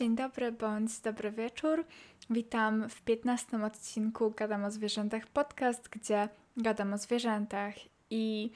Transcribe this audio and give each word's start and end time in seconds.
dzień 0.00 0.16
dobry 0.16 0.52
bądź 0.52 1.00
dobry 1.00 1.30
wieczór. 1.30 1.84
Witam 2.30 2.88
w 2.88 3.02
15 3.02 3.64
odcinku 3.64 4.30
Gadam 4.36 4.64
o 4.64 4.70
Zwierzętach 4.70 5.26
podcast, 5.26 5.88
gdzie 5.88 6.28
gadam 6.56 6.92
o 6.92 6.98
zwierzętach. 6.98 7.74
I 8.10 8.50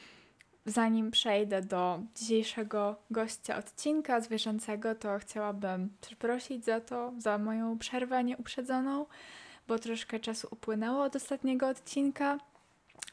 zanim 0.66 1.10
przejdę 1.10 1.62
do 1.62 2.00
dzisiejszego 2.16 2.96
gościa 3.10 3.56
odcinka 3.56 4.20
zwierzęcego, 4.20 4.94
to 4.94 5.18
chciałabym 5.18 5.90
przeprosić 6.00 6.64
za 6.64 6.80
to, 6.80 7.12
za 7.18 7.38
moją 7.38 7.78
przerwę 7.78 8.24
nieuprzedzoną, 8.24 9.06
bo 9.68 9.78
troszkę 9.78 10.20
czasu 10.20 10.48
upłynęło 10.50 11.02
od 11.02 11.16
ostatniego 11.16 11.68
odcinka. 11.68 12.38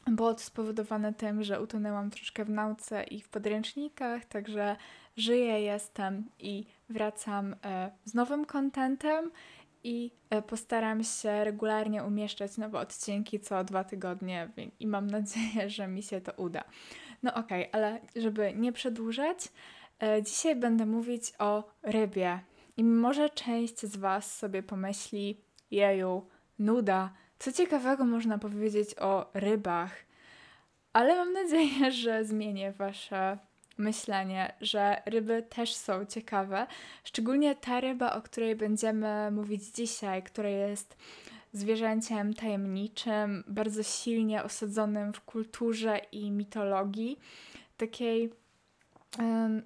Było 0.06 0.34
to 0.34 0.40
spowodowane 0.40 1.14
tym, 1.14 1.44
że 1.44 1.62
utonęłam 1.62 2.10
troszkę 2.10 2.44
w 2.44 2.50
nauce 2.50 3.04
i 3.04 3.20
w 3.20 3.28
podręcznikach, 3.28 4.24
także 4.24 4.76
żyję, 5.16 5.60
jestem 5.60 6.24
i 6.38 6.64
wracam 6.92 7.56
e, 7.64 7.90
z 8.04 8.14
nowym 8.14 8.44
kontentem 8.44 9.30
i 9.84 10.10
e, 10.30 10.42
postaram 10.42 11.04
się 11.04 11.44
regularnie 11.44 12.04
umieszczać 12.04 12.58
nowe 12.58 12.78
odcinki 12.78 13.40
co 13.40 13.64
dwa 13.64 13.84
tygodnie 13.84 14.48
i 14.80 14.86
mam 14.86 15.06
nadzieję, 15.06 15.70
że 15.70 15.88
mi 15.88 16.02
się 16.02 16.20
to 16.20 16.32
uda. 16.32 16.64
No 17.22 17.34
okej, 17.34 17.68
okay, 17.68 17.80
ale 17.80 18.00
żeby 18.16 18.52
nie 18.56 18.72
przedłużać, 18.72 19.38
e, 20.02 20.22
dzisiaj 20.22 20.56
będę 20.56 20.86
mówić 20.86 21.32
o 21.38 21.72
rybie. 21.82 22.40
I 22.76 22.84
może 22.84 23.30
część 23.30 23.80
z 23.80 23.96
Was 23.96 24.38
sobie 24.38 24.62
pomyśli, 24.62 25.40
jeju, 25.70 26.26
nuda, 26.58 27.12
co 27.38 27.52
ciekawego 27.52 28.04
można 28.04 28.38
powiedzieć 28.38 28.94
o 28.98 29.30
rybach. 29.34 29.94
Ale 30.92 31.16
mam 31.16 31.32
nadzieję, 31.32 31.92
że 31.92 32.24
zmienię 32.24 32.72
Wasze 32.72 33.38
myślenie, 33.78 34.52
że 34.60 35.02
ryby 35.06 35.42
też 35.42 35.74
są 35.74 36.06
ciekawe. 36.06 36.66
Szczególnie 37.04 37.54
ta 37.54 37.80
ryba, 37.80 38.12
o 38.12 38.22
której 38.22 38.56
będziemy 38.56 39.30
mówić 39.30 39.64
dzisiaj, 39.64 40.22
która 40.22 40.48
jest 40.48 40.96
zwierzęciem 41.52 42.34
tajemniczym, 42.34 43.44
bardzo 43.48 43.82
silnie 43.82 44.44
osadzonym 44.44 45.12
w 45.12 45.20
kulturze 45.20 46.00
i 46.12 46.30
mitologii. 46.30 47.18
Takiej 47.76 48.32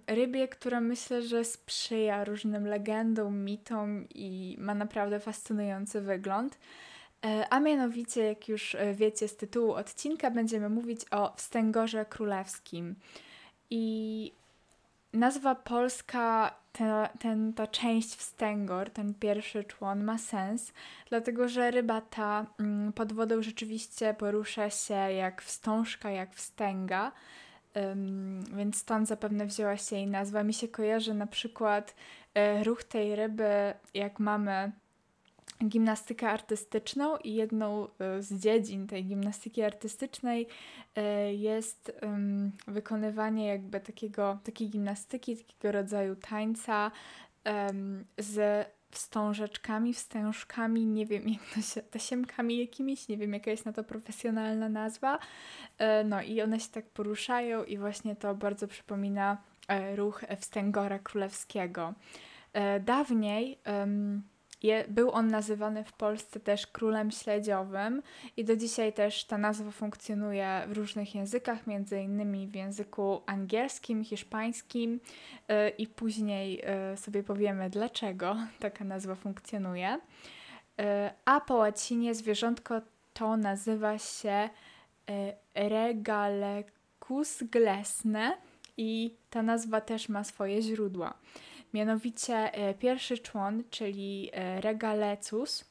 rybie, 0.06 0.48
która 0.48 0.80
myślę, 0.80 1.22
że 1.22 1.44
sprzyja 1.44 2.24
różnym 2.24 2.66
legendom, 2.66 3.44
mitom 3.44 4.06
i 4.14 4.56
ma 4.58 4.74
naprawdę 4.74 5.20
fascynujący 5.20 6.00
wygląd. 6.00 6.58
E, 7.24 7.46
a 7.50 7.60
mianowicie, 7.60 8.24
jak 8.24 8.48
już 8.48 8.74
e, 8.74 8.94
wiecie 8.94 9.28
z 9.28 9.36
tytułu 9.36 9.72
odcinka, 9.72 10.30
będziemy 10.30 10.68
mówić 10.68 11.00
o 11.10 11.32
wstęgorze 11.36 12.04
królewskim. 12.04 12.94
I 13.70 14.33
nazwa 15.12 15.55
polska, 15.55 16.55
ta, 16.72 17.09
ten, 17.19 17.53
ta 17.53 17.67
część 17.67 18.17
wstęgor, 18.17 18.91
ten 18.91 19.14
pierwszy 19.14 19.64
człon 19.64 20.05
ma 20.05 20.19
sens, 20.19 20.72
dlatego 21.09 21.48
że 21.48 21.70
ryba 21.70 22.00
ta 22.00 22.47
mm, 22.61 22.92
pod 22.92 23.12
wodą 23.12 23.42
rzeczywiście 23.42 24.14
porusza 24.14 24.70
się 24.70 24.94
jak 24.94 25.42
wstążka, 25.42 26.11
jak 26.11 26.34
wstęga. 26.34 27.12
Więc 28.56 28.77
stąd 28.77 29.09
zapewne 29.09 29.47
wzięła 29.47 29.77
się 29.77 29.97
jej 29.97 30.06
nazwa. 30.06 30.42
Mi 30.42 30.55
się 30.55 30.69
kojarzy 30.69 31.14
na 31.14 31.27
przykład 31.27 31.94
e, 32.34 32.64
ruch 32.64 32.84
tej 32.84 33.17
ryby, 33.17 33.75
jak 33.94 34.19
mamy 34.19 34.72
gimnastykę 35.64 36.30
artystyczną 36.30 37.16
i 37.16 37.34
jedną 37.34 37.88
e, 37.98 38.22
z 38.22 38.32
dziedzin 38.32 38.86
tej 38.86 39.04
gimnastyki 39.04 39.62
artystycznej 39.62 40.46
e, 40.96 41.34
jest 41.34 41.92
wykonywanie 42.66 43.46
jakby 43.46 43.80
takiego, 43.80 44.38
takiej 44.44 44.70
gimnastyki, 44.70 45.36
takiego 45.36 45.72
rodzaju 45.72 46.16
tańca 46.16 46.91
z 48.19 48.66
wstążeczkami, 48.91 49.94
wstężkami, 49.94 50.86
nie 50.86 51.06
wiem 51.06 51.28
jak 51.28 51.41
to 51.54 51.60
się, 51.60 51.82
tasiemkami 51.82 52.58
jakimiś, 52.58 53.08
nie 53.08 53.16
wiem 53.16 53.32
jaka 53.32 53.50
jest 53.50 53.66
na 53.66 53.72
to 53.72 53.84
profesjonalna 53.84 54.69
nazwa. 54.69 55.19
E, 55.78 56.04
no 56.04 56.22
i 56.22 56.42
one 56.42 56.60
się 56.60 56.69
tak 56.69 56.86
poruszają 56.86 57.64
i 57.64 57.78
właśnie 57.78 58.16
to 58.16 58.34
bardzo 58.34 58.69
przypomina 58.69 59.42
ruch 59.94 60.25
wstęgora 60.41 60.98
królewskiego. 60.98 61.94
Dawniej 62.81 63.58
je, 64.66 64.84
był 64.88 65.10
on 65.10 65.28
nazywany 65.28 65.84
w 65.84 65.93
Polsce 65.93 66.41
też 66.41 66.66
królem 66.66 67.10
śledziowym 67.10 68.03
i 68.37 68.44
do 68.44 68.56
dzisiaj 68.56 68.93
też 68.93 69.25
ta 69.25 69.38
nazwa 69.38 69.71
funkcjonuje 69.71 70.62
w 70.69 70.72
różnych 70.77 71.15
językach, 71.15 71.66
między 71.66 72.00
innymi 72.00 72.49
w 72.49 72.54
języku 72.54 73.22
angielskim, 73.26 74.05
hiszpańskim 74.05 75.00
yy, 75.49 75.69
i 75.69 75.87
później 75.87 76.62
yy, 76.91 76.97
sobie 76.97 77.22
powiemy 77.22 77.71
dlaczego 77.71 78.37
taka 78.60 78.84
nazwa 78.84 79.15
funkcjonuje. 79.15 79.99
Yy, 80.78 80.84
a 81.25 81.41
po 81.41 81.55
łacinie 81.55 82.15
zwierzątko 82.15 82.81
to 83.15 83.37
nazywa 83.37 83.99
się 83.99 84.49
Regalecus 85.55 87.43
glesne 87.43 88.37
i 88.76 89.16
ta 89.31 89.43
nazwa 89.43 89.81
też 89.81 90.09
ma 90.09 90.25
swoje 90.25 90.62
źródła. 90.62 91.15
Mianowicie 91.76 92.54
e, 92.54 92.75
pierwszy 92.75 93.19
człon, 93.19 93.62
czyli 93.70 94.31
e, 94.32 94.60
regalecus, 94.60 95.64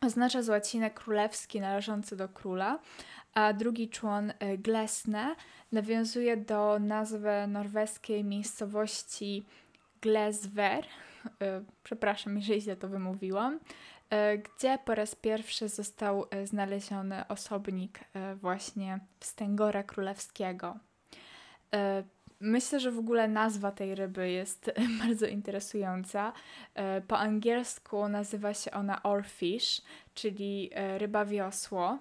oznacza 0.00 0.42
z 0.42 0.48
łaciny 0.48 0.90
królewski 0.90 1.60
należący 1.60 2.16
do 2.16 2.28
króla, 2.28 2.78
a 3.34 3.52
drugi 3.52 3.88
człon 3.88 4.32
e, 4.38 4.58
glesne 4.58 5.36
nawiązuje 5.72 6.36
do 6.36 6.78
nazwy 6.78 7.46
norweskiej 7.48 8.24
miejscowości 8.24 9.46
Glesver, 10.00 10.84
przepraszam, 11.82 12.36
jeżeli 12.36 12.60
źle 12.60 12.76
to 12.76 12.88
wymówiłam, 12.88 13.60
gdzie 14.44 14.78
po 14.84 14.94
raz 14.94 15.14
pierwszy 15.14 15.68
został 15.68 16.26
znaleziony 16.44 17.28
osobnik 17.28 18.00
właśnie 18.34 19.00
wstęgora 19.20 19.82
królewskiego. 19.82 20.76
Myślę, 22.40 22.80
że 22.80 22.90
w 22.90 22.98
ogóle 22.98 23.28
nazwa 23.28 23.72
tej 23.72 23.94
ryby 23.94 24.30
jest 24.30 24.70
bardzo 25.04 25.26
interesująca. 25.26 26.32
E, 26.74 27.00
po 27.00 27.18
angielsku 27.18 28.08
nazywa 28.08 28.54
się 28.54 28.70
ona 28.70 29.02
oarfish, 29.02 29.82
czyli 30.14 30.70
e, 30.72 30.98
ryba 30.98 31.24
wiosło. 31.24 31.98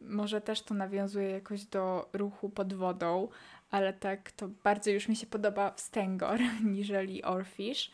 Może 0.00 0.40
też 0.40 0.62
to 0.62 0.74
nawiązuje 0.74 1.30
jakoś 1.30 1.64
do 1.64 2.08
ruchu 2.12 2.48
pod 2.50 2.74
wodą, 2.74 3.28
ale 3.70 3.92
tak 3.92 4.32
to 4.32 4.48
bardziej 4.48 4.94
już 4.94 5.08
mi 5.08 5.16
się 5.16 5.26
podoba 5.26 5.70
wstęgor 5.70 6.40
niżeli 6.64 7.24
oarfish. 7.24 7.90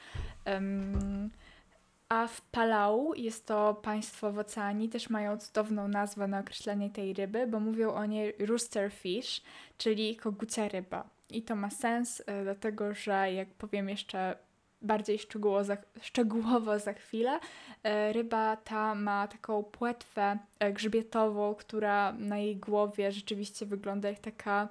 A 2.08 2.26
w 2.26 2.41
Palau 2.41 3.14
jest 3.14 3.47
to 3.47 3.75
państwo 3.75 4.32
w 4.32 4.38
oceanii, 4.38 4.88
też 4.88 5.10
mają 5.10 5.38
cudowną 5.38 5.88
nazwę 5.88 6.28
na 6.28 6.38
określenie 6.38 6.91
tej 6.91 7.14
ryby, 7.14 7.47
bo 7.47 7.60
mówią 7.60 7.92
o 7.92 8.06
niej 8.06 8.34
roosterfish, 8.38 9.42
czyli 9.78 10.16
kogucia 10.16 10.69
ryba. 10.69 11.12
I 11.32 11.43
to 11.43 11.56
ma 11.56 11.70
sens, 11.70 12.22
e, 12.26 12.43
dlatego 12.44 12.94
że 12.94 13.32
jak 13.32 13.48
powiem 13.48 13.88
jeszcze 13.88 14.37
bardziej 14.82 15.19
szczegółowo 15.19 15.65
za, 15.65 15.76
szczegółowo 16.00 16.78
za 16.78 16.93
chwilę, 16.93 17.41
e, 17.82 18.12
ryba 18.12 18.56
ta 18.56 18.94
ma 18.94 19.28
taką 19.28 19.62
płetwę 19.62 20.38
e, 20.59 20.72
grzbietową, 20.72 21.54
która 21.54 22.12
na 22.12 22.38
jej 22.38 22.56
głowie 22.56 23.12
rzeczywiście 23.12 23.66
wygląda 23.66 24.09
jak 24.09 24.19
taka 24.19 24.69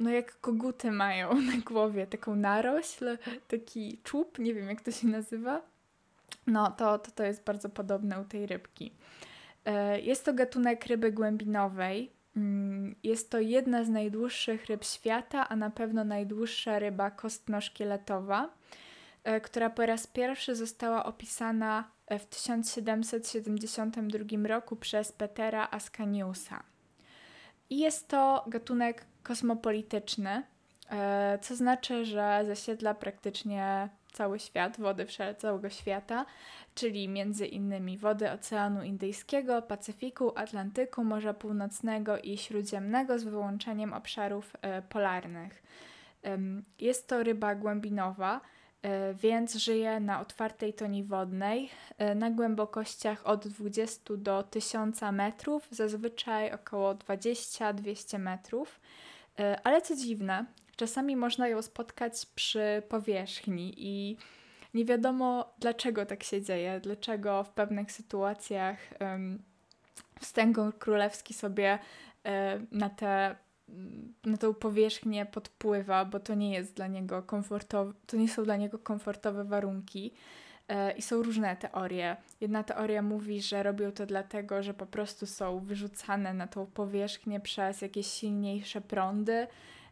no 0.00 0.10
jak 0.10 0.40
koguty 0.40 0.90
mają 0.90 1.40
na 1.52 1.56
głowie 1.64 2.06
taką 2.06 2.36
narośl, 2.36 3.18
taki 3.48 3.98
czub, 4.04 4.38
nie 4.38 4.54
wiem 4.54 4.68
jak 4.68 4.80
to 4.80 4.90
się 4.90 5.06
nazywa. 5.06 5.62
No 6.46 6.70
to, 6.70 6.98
to, 6.98 7.10
to 7.10 7.24
jest 7.24 7.44
bardzo 7.44 7.68
podobne 7.68 8.20
u 8.20 8.24
tej 8.24 8.46
rybki. 8.46 8.92
Jest 10.02 10.24
to 10.24 10.34
gatunek 10.34 10.86
ryby 10.86 11.12
głębinowej, 11.12 12.10
jest 13.02 13.30
to 13.30 13.38
jedna 13.38 13.84
z 13.84 13.88
najdłuższych 13.88 14.66
ryb 14.66 14.84
świata, 14.84 15.48
a 15.48 15.56
na 15.56 15.70
pewno 15.70 16.04
najdłuższa 16.04 16.78
ryba 16.78 17.10
kostno-szkieletowa, 17.10 18.50
e, 19.24 19.40
która 19.40 19.70
po 19.70 19.86
raz 19.86 20.06
pierwszy 20.06 20.54
została 20.54 21.04
opisana 21.04 21.90
e, 22.06 22.18
w 22.18 22.26
1772 22.26 24.46
roku 24.46 24.76
przez 24.76 25.12
Petera 25.12 25.68
Ascaniusa. 25.70 26.62
I 27.70 27.78
jest 27.78 28.08
to 28.08 28.44
gatunek 28.46 29.04
kosmopolityczny, 29.22 30.42
e, 30.90 31.38
co 31.42 31.56
znaczy, 31.56 32.04
że 32.04 32.42
zasiedla 32.46 32.94
praktycznie 32.94 33.88
cały 34.16 34.38
świat, 34.38 34.80
wody 34.80 35.06
całego 35.38 35.70
świata, 35.70 36.26
czyli 36.74 37.08
między 37.08 37.46
innymi 37.46 37.98
wody 37.98 38.30
Oceanu 38.30 38.82
Indyjskiego, 38.82 39.62
Pacyfiku, 39.62 40.32
Atlantyku, 40.38 41.04
Morza 41.04 41.34
Północnego 41.34 42.18
i 42.18 42.38
Śródziemnego 42.38 43.18
z 43.18 43.24
wyłączeniem 43.24 43.92
obszarów 43.92 44.56
e, 44.62 44.82
polarnych. 44.82 45.62
Jest 46.80 47.08
to 47.08 47.22
ryba 47.22 47.54
głębinowa, 47.54 48.40
e, 48.82 49.14
więc 49.14 49.54
żyje 49.54 50.00
na 50.00 50.20
otwartej 50.20 50.74
toni 50.74 51.04
wodnej 51.04 51.70
e, 51.98 52.14
na 52.14 52.30
głębokościach 52.30 53.26
od 53.26 53.48
20 53.48 54.16
do 54.16 54.42
1000 54.42 55.00
metrów, 55.12 55.68
zazwyczaj 55.70 56.52
około 56.52 56.94
20-200 56.94 58.18
metrów. 58.18 58.80
Ale 59.64 59.82
co 59.82 59.96
dziwne, 59.96 60.44
czasami 60.76 61.16
można 61.16 61.48
ją 61.48 61.62
spotkać 61.62 62.26
przy 62.34 62.82
powierzchni 62.88 63.74
i 63.76 64.16
nie 64.74 64.84
wiadomo 64.84 65.54
dlaczego 65.58 66.06
tak 66.06 66.22
się 66.22 66.42
dzieje, 66.42 66.80
dlaczego 66.80 67.44
w 67.44 67.50
pewnych 67.50 67.92
sytuacjach 67.92 68.78
um, 69.00 69.42
wstęgor 70.20 70.78
królewski 70.78 71.34
sobie 71.34 71.78
um, 72.24 72.66
na 72.72 72.90
te 72.90 73.36
na 74.24 74.36
tą 74.36 74.54
powierzchnię 74.54 75.26
podpływa, 75.26 76.04
bo 76.04 76.20
to 76.20 76.34
nie 76.34 76.52
jest 76.52 76.74
dla 76.74 76.86
niego 76.86 77.22
komfortowe, 77.22 77.92
to 78.06 78.16
nie 78.16 78.28
są 78.28 78.44
dla 78.44 78.56
niego 78.56 78.78
komfortowe 78.78 79.44
warunki. 79.44 80.12
E, 80.68 80.92
I 80.92 81.02
są 81.02 81.22
różne 81.22 81.56
teorie. 81.56 82.16
Jedna 82.40 82.62
teoria 82.62 83.02
mówi, 83.02 83.42
że 83.42 83.62
robią 83.62 83.92
to 83.92 84.06
dlatego, 84.06 84.62
że 84.62 84.74
po 84.74 84.86
prostu 84.86 85.26
są 85.26 85.60
wyrzucane 85.60 86.34
na 86.34 86.46
tą 86.46 86.66
powierzchnię 86.66 87.40
przez 87.40 87.82
jakieś 87.82 88.06
silniejsze 88.06 88.80
prądy. 88.80 89.46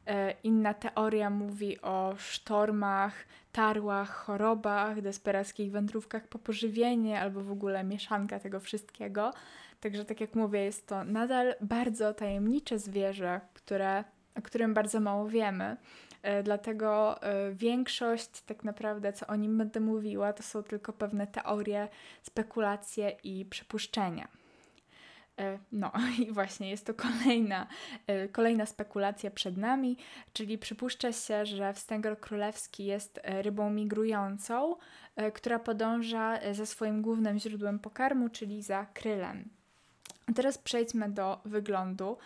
E, 0.06 0.34
inna 0.42 0.74
teoria 0.74 1.30
mówi 1.30 1.80
o 1.80 2.14
sztormach, 2.18 3.14
tarłach, 3.52 4.10
chorobach, 4.10 5.00
desperackich 5.00 5.70
wędrówkach 5.70 6.28
po 6.28 6.38
pożywienie 6.38 7.20
albo 7.20 7.40
w 7.40 7.50
ogóle 7.50 7.84
mieszanka 7.84 8.38
tego 8.38 8.60
wszystkiego. 8.60 9.32
Także 9.80 10.04
tak 10.04 10.20
jak 10.20 10.34
mówię, 10.34 10.60
jest 10.60 10.86
to 10.86 11.04
nadal 11.04 11.54
bardzo 11.60 12.14
tajemnicze 12.14 12.78
zwierzę, 12.78 13.40
które, 13.54 14.04
o 14.34 14.42
którym 14.42 14.74
bardzo 14.74 15.00
mało 15.00 15.28
wiemy. 15.28 15.76
E, 16.22 16.42
dlatego 16.42 17.22
e, 17.22 17.52
większość 17.52 18.42
tak 18.42 18.64
naprawdę, 18.64 19.12
co 19.12 19.26
o 19.26 19.36
nim 19.36 19.58
będę 19.58 19.80
mówiła, 19.80 20.32
to 20.32 20.42
są 20.42 20.62
tylko 20.62 20.92
pewne 20.92 21.26
teorie, 21.26 21.88
spekulacje 22.22 23.16
i 23.24 23.44
przypuszczenia. 23.44 24.28
E, 25.38 25.58
no 25.72 25.92
i 26.26 26.32
właśnie 26.32 26.70
jest 26.70 26.86
to 26.86 26.94
kolejna, 26.94 27.66
kolejna 28.32 28.66
spekulacja 28.66 29.30
przed 29.30 29.56
nami, 29.56 29.96
czyli 30.32 30.58
przypuszcza 30.58 31.12
się, 31.12 31.46
że 31.46 31.72
wstęgor 31.72 32.20
królewski 32.20 32.84
jest 32.84 33.20
rybą 33.24 33.70
migrującą, 33.70 34.76
która 35.34 35.58
podąża 35.58 36.38
za 36.52 36.66
swoim 36.66 37.02
głównym 37.02 37.38
źródłem 37.38 37.78
pokarmu, 37.78 38.28
czyli 38.28 38.62
za 38.62 38.86
krylem. 38.94 39.48
Teraz 40.34 40.58
przejdźmy 40.58 41.08
do 41.10 41.40
wyglądu. 41.44 42.18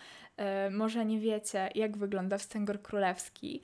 Może 0.70 1.04
nie 1.04 1.20
wiecie, 1.20 1.68
jak 1.74 1.96
wygląda 1.96 2.38
wstęgor 2.38 2.82
królewski. 2.82 3.62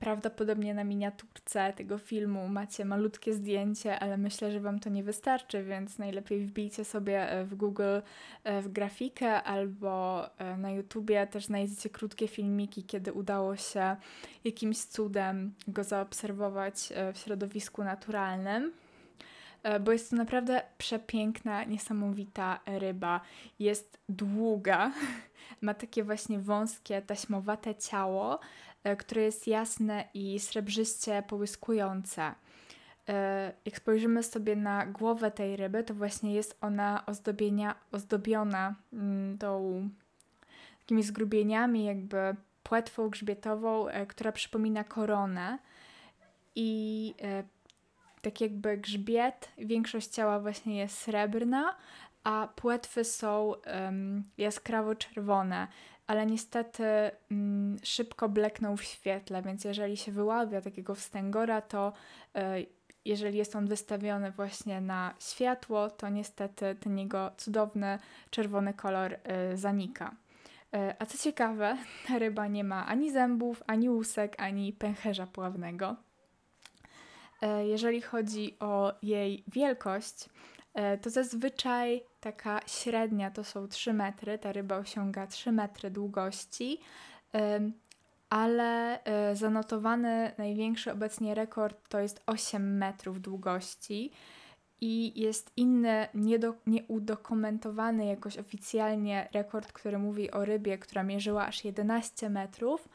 Prawdopodobnie 0.00 0.74
na 0.74 0.84
miniaturce 0.84 1.72
tego 1.72 1.98
filmu 1.98 2.48
macie 2.48 2.84
malutkie 2.84 3.34
zdjęcie, 3.34 3.98
ale 3.98 4.16
myślę, 4.16 4.52
że 4.52 4.60
Wam 4.60 4.78
to 4.78 4.90
nie 4.90 5.02
wystarczy, 5.02 5.64
więc 5.64 5.98
najlepiej 5.98 6.46
wbijcie 6.46 6.84
sobie 6.84 7.30
e, 7.30 7.44
w 7.44 7.54
Google 7.54 8.00
e, 8.44 8.62
w 8.62 8.72
grafikę 8.72 9.42
albo 9.42 10.24
e, 10.38 10.56
na 10.56 10.70
YouTubie 10.70 11.26
też 11.26 11.46
znajdziecie 11.46 11.90
krótkie 11.90 12.28
filmiki, 12.28 12.84
kiedy 12.84 13.12
udało 13.12 13.56
się 13.56 13.96
jakimś 14.44 14.78
cudem 14.78 15.54
go 15.68 15.84
zaobserwować 15.84 16.92
w 17.14 17.18
środowisku 17.18 17.84
naturalnym 17.84 18.72
bo 19.80 19.92
jest 19.92 20.10
to 20.10 20.16
naprawdę 20.16 20.62
przepiękna, 20.78 21.64
niesamowita 21.64 22.60
ryba. 22.66 23.20
Jest 23.58 23.98
długa, 24.08 24.92
ma 25.60 25.74
takie 25.74 26.04
właśnie 26.04 26.38
wąskie, 26.38 27.02
taśmowate 27.02 27.74
ciało, 27.74 28.40
które 28.98 29.22
jest 29.22 29.46
jasne 29.46 30.04
i 30.14 30.40
srebrzyście 30.40 31.22
połyskujące. 31.28 32.34
E, 33.08 33.52
jak 33.64 33.76
spojrzymy 33.76 34.22
sobie 34.22 34.56
na 34.56 34.86
głowę 34.86 35.30
tej 35.30 35.56
ryby, 35.56 35.84
to 35.84 35.94
właśnie 35.94 36.34
jest 36.34 36.58
ona 36.60 37.06
ozdobienia, 37.06 37.74
ozdobiona 37.92 38.74
mm, 38.92 39.38
tą 39.38 39.88
takimi 40.80 41.02
zgrubieniami, 41.02 41.84
jakby 41.84 42.36
płetwą 42.62 43.08
grzbietową, 43.08 43.88
e, 43.88 44.06
która 44.06 44.32
przypomina 44.32 44.84
koronę. 44.84 45.58
I 46.54 47.14
tak 48.22 48.40
jakby 48.40 48.76
grzbiet, 48.76 49.48
większość 49.58 50.08
ciała 50.08 50.40
właśnie 50.40 50.78
jest 50.78 50.98
srebrna, 50.98 51.76
a 52.24 52.48
płetwy 52.56 53.04
są 53.04 53.54
jaskrawo 54.38 54.94
czerwone 54.94 55.68
ale 56.06 56.26
niestety 56.26 56.84
mm, 57.30 57.76
szybko 57.82 58.28
blekną 58.28 58.76
w 58.76 58.82
świetle, 58.82 59.42
więc 59.42 59.64
jeżeli 59.64 59.96
się 59.96 60.12
wyławia 60.12 60.60
takiego 60.60 60.94
wstęgora, 60.94 61.60
to 61.60 61.92
y, 62.36 62.66
jeżeli 63.04 63.38
jest 63.38 63.56
on 63.56 63.66
wystawiony 63.66 64.30
właśnie 64.30 64.80
na 64.80 65.14
światło, 65.18 65.90
to 65.90 66.08
niestety 66.08 66.76
ten 66.80 66.98
jego 66.98 67.30
cudowny 67.36 67.98
czerwony 68.30 68.74
kolor 68.74 69.12
y, 69.12 69.56
zanika. 69.56 70.14
Y, 70.74 70.94
a 70.98 71.06
co 71.06 71.18
ciekawe, 71.18 71.76
ta 72.08 72.18
ryba 72.18 72.46
nie 72.46 72.64
ma 72.64 72.86
ani 72.86 73.10
zębów, 73.10 73.62
ani 73.66 73.90
łusek, 73.90 74.34
ani 74.38 74.72
pęcherza 74.72 75.26
pławnego. 75.26 75.96
Jeżeli 77.64 78.02
chodzi 78.02 78.56
o 78.60 78.92
jej 79.02 79.44
wielkość, 79.48 80.28
to 81.02 81.10
zazwyczaj 81.10 82.02
taka 82.22 82.60
średnia 82.66 83.30
to 83.30 83.44
są 83.44 83.68
3 83.68 83.92
metry, 83.92 84.38
ta 84.38 84.52
ryba 84.52 84.76
osiąga 84.76 85.26
3 85.26 85.52
metry 85.52 85.90
długości, 85.90 86.80
ale 88.30 89.04
e, 89.04 89.36
zanotowany 89.36 90.32
największy 90.38 90.92
obecnie 90.92 91.34
rekord 91.34 91.88
to 91.88 92.00
jest 92.00 92.22
8 92.26 92.76
metrów 92.78 93.20
długości 93.20 94.12
i 94.80 95.20
jest 95.20 95.52
inny, 95.56 96.08
niedo, 96.14 96.54
nieudokumentowany 96.66 98.06
jakoś 98.06 98.38
oficjalnie 98.38 99.28
rekord, 99.32 99.72
który 99.72 99.98
mówi 99.98 100.30
o 100.30 100.44
rybie, 100.44 100.78
która 100.78 101.02
mierzyła 101.02 101.46
aż 101.46 101.64
11 101.64 102.30
metrów, 102.30 102.88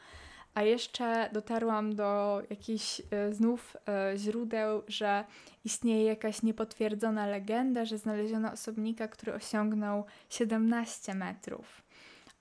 a 0.58 0.62
jeszcze 0.62 1.30
dotarłam 1.32 1.94
do 1.94 2.42
jakichś 2.50 3.02
e, 3.10 3.34
znów 3.34 3.76
e, 3.88 4.18
źródeł, 4.18 4.82
że 4.88 5.24
istnieje 5.64 6.04
jakaś 6.04 6.42
niepotwierdzona 6.42 7.26
legenda, 7.26 7.84
że 7.84 7.98
znaleziono 7.98 8.52
osobnika, 8.52 9.08
który 9.08 9.34
osiągnął 9.34 10.04
17 10.28 11.14
metrów. 11.14 11.82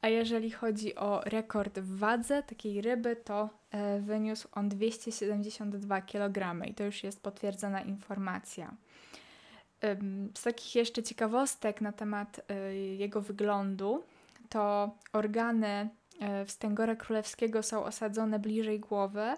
A 0.02 0.08
jeżeli 0.08 0.52
chodzi 0.52 0.96
o 0.96 1.22
rekord 1.26 1.80
w 1.80 1.98
wadze 1.98 2.44
takiej 2.44 2.82
ryby, 2.82 3.16
to 3.16 3.50
e, 3.72 4.00
wyniósł 4.00 4.48
on 4.52 4.70
272 4.70 6.02
kg 6.02 6.68
i 6.68 6.74
to 6.74 6.84
już 6.84 7.04
jest 7.04 7.24
potwierdzona 7.24 7.82
informacja. 7.82 8.74
Z 10.36 10.44
takich 10.44 10.76
jeszcze 10.76 11.04
ciekawostek 11.04 11.82
na 11.82 11.92
temat 11.92 12.42
jego 12.98 13.22
wyglądu, 13.22 14.04
to 14.50 14.96
organy 15.14 15.90
wstęgora 16.46 16.96
królewskiego 16.96 17.64
są 17.64 17.84
osadzone 17.84 18.40
bliżej 18.40 18.80
głowy, 18.80 19.34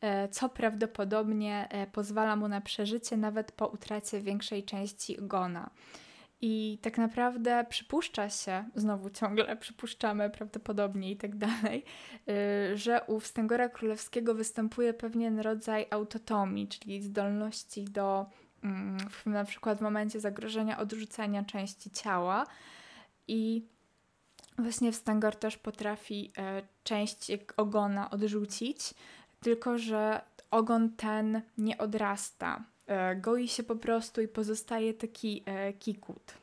e, 0.00 0.28
co 0.28 0.48
prawdopodobnie 0.48 1.68
e, 1.70 1.86
pozwala 1.86 2.36
mu 2.36 2.48
na 2.48 2.60
przeżycie 2.60 3.16
nawet 3.16 3.52
po 3.52 3.66
utracie 3.66 4.20
większej 4.20 4.64
części 4.64 5.20
ogona. 5.20 5.70
I 6.40 6.78
tak 6.82 6.98
naprawdę 6.98 7.66
przypuszcza 7.68 8.30
się, 8.30 8.64
znowu 8.74 9.10
ciągle 9.10 9.56
przypuszczamy 9.56 10.30
prawdopodobnie 10.30 11.10
i 11.10 11.16
tak 11.16 11.36
dalej, 11.36 11.84
że 12.74 13.00
u 13.06 13.20
wstęgora 13.20 13.68
królewskiego 13.68 14.34
występuje 14.34 14.94
pewien 14.94 15.40
rodzaj 15.40 15.86
autotomii, 15.90 16.68
czyli 16.68 17.02
zdolności 17.02 17.84
do 17.84 18.26
mm, 18.64 18.96
na 19.26 19.44
przykład 19.44 19.78
w 19.78 19.82
momencie 19.82 20.20
zagrożenia 20.20 20.78
odrzucenia 20.78 21.44
części 21.44 21.90
ciała. 21.90 22.46
I 23.28 23.68
Właśnie 24.58 24.92
wstęgor 24.92 25.36
też 25.36 25.56
potrafi 25.56 26.32
e, 26.38 26.62
część 26.84 27.32
ogona 27.56 28.10
odrzucić, 28.10 28.94
tylko 29.40 29.78
że 29.78 30.20
ogon 30.50 30.90
ten 30.90 31.42
nie 31.58 31.78
odrasta. 31.78 32.64
E, 32.86 33.16
goi 33.16 33.48
się 33.48 33.62
po 33.62 33.76
prostu 33.76 34.20
i 34.20 34.28
pozostaje 34.28 34.94
taki 34.94 35.42
e, 35.46 35.72
kikut. 35.72 36.34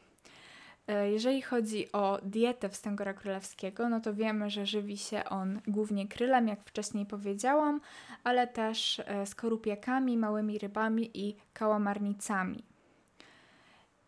Jeżeli 1.11 1.41
chodzi 1.41 1.91
o 1.91 2.19
dietę 2.23 2.69
wstęgora 2.69 3.13
królewskiego, 3.13 3.89
no 3.89 3.99
to 3.99 4.13
wiemy, 4.13 4.49
że 4.49 4.65
żywi 4.65 4.97
się 4.97 5.23
on 5.25 5.61
głównie 5.67 6.07
krylem, 6.07 6.47
jak 6.47 6.63
wcześniej 6.63 7.05
powiedziałam, 7.05 7.81
ale 8.23 8.47
też 8.47 9.01
skorupiakami, 9.25 10.17
małymi 10.17 10.59
rybami 10.59 11.11
i 11.13 11.35
kałamarnicami. 11.53 12.63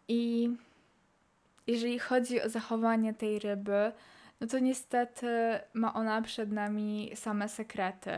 I 0.08 0.50
jeżeli 1.68 2.00
chodzi 2.00 2.42
o 2.42 2.50
zachowanie 2.50 3.14
tej 3.14 3.40
ryby, 3.40 3.92
no 4.42 4.48
to 4.48 4.60
niestety 4.60 5.28
ma 5.74 5.94
ona 5.94 6.22
przed 6.22 6.52
nami 6.52 7.12
same 7.16 7.50
sekrety. 7.50 8.12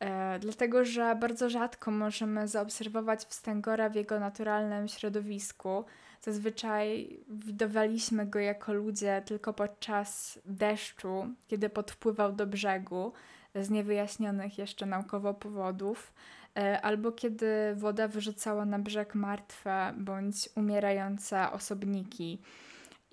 E, 0.00 0.38
dlatego, 0.38 0.84
że 0.84 1.16
bardzo 1.16 1.50
rzadko 1.50 1.90
możemy 1.90 2.48
zaobserwować 2.48 3.24
wstęgora 3.24 3.88
w 3.88 3.94
jego 3.94 4.20
naturalnym 4.20 4.88
środowisku. 4.88 5.84
Zazwyczaj 6.20 7.18
widowaliśmy 7.28 8.26
go 8.26 8.38
jako 8.38 8.72
ludzie 8.72 9.22
tylko 9.26 9.52
podczas 9.52 10.38
deszczu, 10.44 11.26
kiedy 11.46 11.68
podpływał 11.68 12.32
do 12.32 12.46
brzegu 12.46 13.12
z 13.54 13.70
niewyjaśnionych 13.70 14.58
jeszcze 14.58 14.86
naukowo 14.86 15.34
powodów, 15.34 16.12
e, 16.56 16.80
albo 16.82 17.12
kiedy 17.12 17.74
woda 17.74 18.08
wyrzucała 18.08 18.64
na 18.64 18.78
brzeg 18.78 19.14
martwe 19.14 19.94
bądź 19.96 20.48
umierające 20.56 21.50
osobniki. 21.50 22.38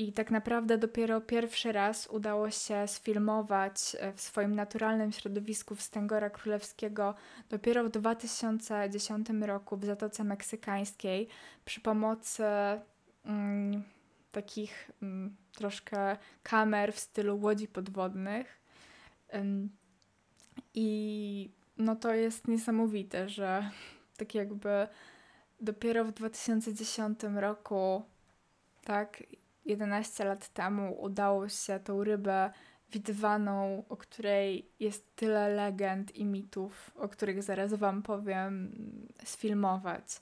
I 0.01 0.13
tak 0.13 0.31
naprawdę 0.31 0.77
dopiero 0.77 1.21
pierwszy 1.21 1.71
raz 1.71 2.07
udało 2.07 2.51
się 2.51 2.87
sfilmować 2.87 3.95
e, 3.99 4.13
w 4.13 4.21
swoim 4.21 4.55
naturalnym 4.55 5.11
środowisku 5.11 5.75
wstęgora 5.75 6.29
królewskiego 6.29 7.15
dopiero 7.49 7.83
w 7.83 7.89
2010 7.89 9.27
roku 9.41 9.77
w 9.77 9.85
Zatoce 9.85 10.23
Meksykańskiej 10.23 11.27
przy 11.65 11.81
pomocy 11.81 12.43
mm, 13.25 13.83
takich 14.31 14.91
mm, 15.01 15.35
troszkę 15.53 16.17
kamer 16.43 16.93
w 16.93 16.99
stylu 16.99 17.39
łodzi 17.41 17.67
podwodnych. 17.67 18.61
Ym, 19.35 19.69
I 20.73 21.49
no 21.77 21.95
to 21.95 22.13
jest 22.13 22.47
niesamowite, 22.47 23.29
że 23.29 23.69
tak 24.17 24.35
jakby 24.35 24.87
dopiero 25.59 26.05
w 26.05 26.11
2010 26.11 27.19
roku, 27.35 28.03
tak, 28.83 29.23
11 29.65 30.25
lat 30.25 30.47
temu 30.47 31.01
udało 31.01 31.49
się 31.49 31.79
tą 31.79 32.03
rybę 32.03 32.51
widywaną, 32.91 33.83
o 33.89 33.97
której 33.97 34.71
jest 34.79 35.15
tyle 35.15 35.49
legend 35.49 36.15
i 36.15 36.25
mitów, 36.25 36.91
o 36.95 37.09
których 37.09 37.43
zaraz 37.43 37.73
Wam 37.73 38.03
powiem, 38.03 38.71
sfilmować. 39.23 40.21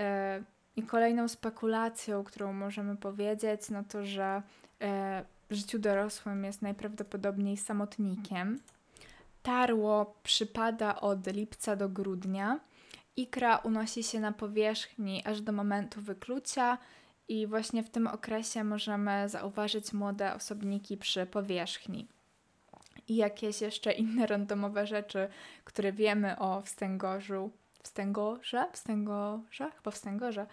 E, 0.00 0.42
I 0.76 0.82
kolejną 0.82 1.28
spekulacją, 1.28 2.24
którą 2.24 2.52
możemy 2.52 2.96
powiedzieć, 2.96 3.70
no 3.70 3.84
to, 3.84 4.04
że 4.04 4.42
e, 4.80 5.24
w 5.50 5.54
życiu 5.54 5.78
dorosłym 5.78 6.44
jest 6.44 6.62
najprawdopodobniej 6.62 7.56
samotnikiem. 7.56 8.58
Tarło 9.42 10.14
przypada 10.22 11.00
od 11.00 11.26
lipca 11.26 11.76
do 11.76 11.88
grudnia. 11.88 12.60
Ikra 13.16 13.56
unosi 13.56 14.02
się 14.02 14.20
na 14.20 14.32
powierzchni 14.32 15.22
aż 15.26 15.40
do 15.40 15.52
momentu 15.52 16.00
wyklucia 16.00 16.78
i 17.28 17.46
właśnie 17.46 17.82
w 17.82 17.90
tym 17.90 18.06
okresie 18.06 18.64
możemy 18.64 19.28
zauważyć 19.28 19.92
młode 19.92 20.34
osobniki 20.34 20.96
przy 20.96 21.26
powierzchni. 21.26 22.06
I 23.08 23.16
jakieś 23.16 23.60
jeszcze 23.60 23.92
inne 23.92 24.26
randomowe 24.26 24.86
rzeczy, 24.86 25.28
które 25.64 25.92
wiemy 25.92 26.38
o 26.38 26.62
wstęgorzu, 26.62 27.50
wstęgorze, 27.82 28.66
wstęgorze, 28.72 29.70
chyba 29.76 29.90
wstęgorze, 29.90 30.46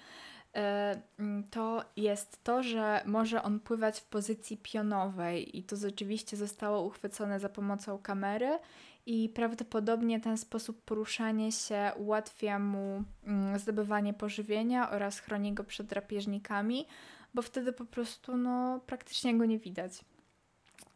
e, 0.55 1.01
mm, 1.19 1.43
to 1.43 1.85
jest 1.95 2.43
to, 2.43 2.63
że 2.63 3.01
może 3.05 3.43
on 3.43 3.59
pływać 3.59 3.99
w 3.99 4.05
pozycji 4.05 4.57
pionowej 4.57 5.57
i 5.57 5.63
to 5.63 5.75
rzeczywiście 5.75 6.37
zostało 6.37 6.81
uchwycone 6.81 7.39
za 7.39 7.49
pomocą 7.49 7.97
kamery 7.97 8.59
i 9.05 9.29
prawdopodobnie 9.29 10.19
ten 10.19 10.37
sposób 10.37 10.81
poruszania 10.81 11.51
się 11.51 11.91
ułatwia 11.97 12.59
mu 12.59 13.03
mm, 13.23 13.59
zdobywanie 13.59 14.13
pożywienia 14.13 14.91
oraz 14.91 15.19
chroni 15.19 15.53
go 15.53 15.63
przed 15.63 15.87
drapieżnikami, 15.87 16.87
bo 17.33 17.41
wtedy 17.41 17.73
po 17.73 17.85
prostu 17.85 18.37
no, 18.37 18.79
praktycznie 18.85 19.37
go 19.37 19.45
nie 19.45 19.59
widać 19.59 20.05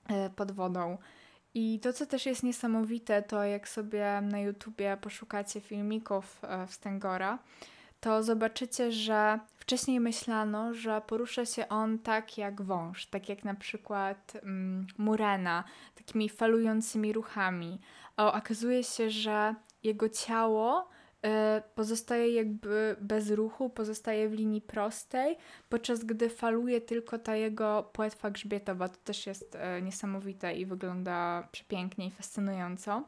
e, 0.10 0.30
pod 0.30 0.52
wodą. 0.52 0.98
I 1.54 1.80
to, 1.80 1.94
co 1.94 2.06
też 2.06 2.26
jest 2.26 2.44
niesamowite, 2.44 3.22
to 3.22 3.44
jak 3.44 3.70
sobie 3.70 4.22
na 4.22 4.40
YouTubie 4.40 4.98
poszukacie 5.02 5.62
filmików 5.62 6.40
e, 6.44 6.68
Wstęgora, 6.68 7.40
to 8.00 8.24
zobaczycie, 8.24 8.92
że 8.92 9.40
wcześniej 9.56 10.00
myślano, 10.00 10.74
że 10.74 11.02
porusza 11.08 11.46
się 11.46 11.70
on 11.70 12.00
tak 12.00 12.38
jak 12.38 12.62
wąż, 12.62 13.06
tak 13.06 13.30
jak 13.30 13.44
na 13.44 13.56
przykład 13.56 14.34
mm, 14.44 14.88
murena, 14.98 15.64
takimi 15.96 16.30
falującymi 16.30 17.14
ruchami. 17.14 17.80
A 18.18 18.34
okazuje 18.34 18.84
się, 18.84 19.10
że 19.10 19.56
jego 19.84 20.10
ciało 20.10 20.90
y, 21.26 21.30
pozostaje 21.76 22.34
jakby 22.34 22.96
bez 23.02 23.32
ruchu, 23.32 23.70
pozostaje 23.70 24.30
w 24.30 24.34
linii 24.34 24.62
prostej, 24.62 25.38
podczas 25.70 26.04
gdy 26.04 26.30
faluje 26.30 26.82
tylko 26.82 27.20
ta 27.20 27.36
jego 27.36 27.90
płetwa 27.94 28.32
grzbietowa. 28.32 28.90
To 28.90 28.98
też 29.04 29.28
jest 29.28 29.56
y, 29.56 29.82
niesamowite 29.82 30.56
i 30.56 30.66
wygląda 30.66 31.48
przepięknie 31.52 32.08
i 32.08 32.12
fascynująco. 32.12 33.04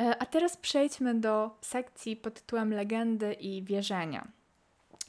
E, 0.00 0.18
a 0.18 0.26
teraz 0.26 0.56
przejdźmy 0.56 1.14
do 1.14 1.58
sekcji 1.60 2.16
pod 2.16 2.34
tytułem 2.34 2.72
Legendy 2.74 3.32
i 3.32 3.62
wierzenia. 3.62 4.28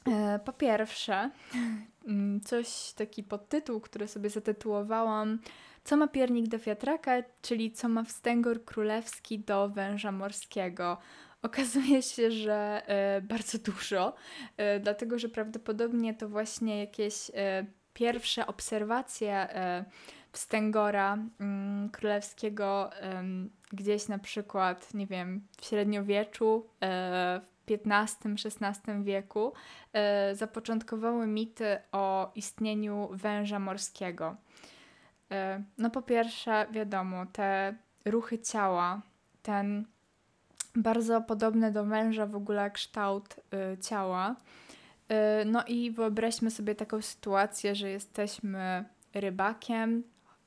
E, 0.06 0.38
po 0.44 0.52
pierwsze, 0.52 1.30
mm, 2.06 2.40
coś 2.40 2.92
taki 2.92 3.22
podtytuł, 3.22 3.80
który 3.80 4.08
sobie 4.08 4.30
zatytułowałam 4.30 5.38
Co 5.84 5.96
ma 5.96 6.08
piernik 6.08 6.48
do 6.48 6.58
wiatraka, 6.58 7.22
czyli 7.42 7.72
co 7.72 7.88
ma 7.88 8.04
wstęgor 8.04 8.64
królewski 8.64 9.38
do 9.38 9.68
węża 9.68 10.12
morskiego. 10.12 10.98
Okazuje 11.42 12.02
się, 12.12 12.30
że 12.30 12.82
e, 12.86 13.20
bardzo 13.20 13.58
dużo, 13.58 14.14
dlatego 14.80 15.18
że 15.18 15.28
prawdopodobnie 15.28 16.14
to 16.14 16.28
właśnie 16.28 16.80
jakieś 16.80 17.30
pierwsze 17.94 18.46
obserwacje 18.46 19.48
wstęgora 20.32 21.18
mm, 21.40 21.88
królewskiego 21.90 22.90
gdzieś 23.72 24.08
na 24.08 24.18
przykład, 24.18 24.94
nie 24.94 25.06
wiem, 25.06 25.46
w 25.60 25.64
średniowieczu, 25.64 26.66
e, 26.82 27.40
w 27.66 27.70
XV-XVI 27.70 29.04
wieku 29.04 29.52
e, 29.92 30.34
zapoczątkowały 30.34 31.26
mity 31.26 31.78
o 31.92 32.32
istnieniu 32.34 33.08
węża 33.12 33.58
morskiego. 33.58 34.36
E, 35.30 35.62
no 35.78 35.90
po 35.90 36.02
pierwsze, 36.02 36.66
wiadomo, 36.70 37.26
te 37.26 37.74
ruchy 38.04 38.38
ciała, 38.38 39.02
ten 39.42 39.86
bardzo 40.76 41.20
podobny 41.20 41.72
do 41.72 41.84
węża 41.84 42.26
w 42.26 42.36
ogóle 42.36 42.70
kształt 42.70 43.36
ciała. 43.80 44.36
No 45.46 45.64
i 45.66 45.90
wyobraźmy 45.90 46.50
sobie 46.50 46.74
taką 46.74 47.02
sytuację, 47.02 47.74
że 47.74 47.90
jesteśmy 47.90 48.84
rybakiem, 49.14 50.02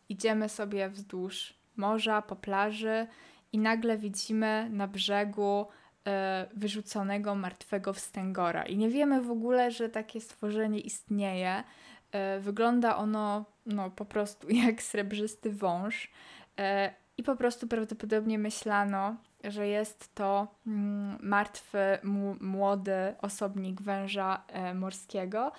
idziemy 0.09 0.49
sobie 0.49 0.89
wzdłuż 0.89 1.60
morza, 1.75 2.21
po 2.21 2.35
plaży 2.35 3.07
i 3.53 3.59
nagle 3.59 3.97
widzimy 3.97 4.67
na 4.69 4.87
brzegu 4.87 5.67
e, 6.07 6.47
wyrzuconego 6.53 7.35
martwego 7.35 7.93
wstęgora. 7.93 8.63
I 8.63 8.77
nie 8.77 8.89
wiemy 8.89 9.21
w 9.21 9.31
ogóle, 9.31 9.71
że 9.71 9.89
takie 9.89 10.21
stworzenie 10.21 10.79
istnieje. 10.79 11.63
E, 12.11 12.39
wygląda 12.39 12.97
ono 12.97 13.45
no, 13.65 13.89
po 13.89 14.05
prostu 14.05 14.49
jak 14.65 14.81
srebrzysty 14.81 15.51
wąż. 15.51 16.11
E, 16.59 16.93
I 17.17 17.23
po 17.23 17.35
prostu 17.35 17.67
prawdopodobnie 17.67 18.39
myślano, 18.39 19.15
że 19.43 19.67
jest 19.67 20.15
to 20.15 20.47
mm, 20.67 21.17
martwy, 21.21 21.97
młody 22.41 23.15
osobnik 23.21 23.81
węża 23.81 24.43
morskiego. 24.75 25.51